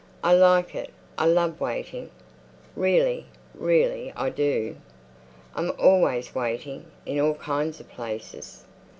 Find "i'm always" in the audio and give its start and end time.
5.55-6.33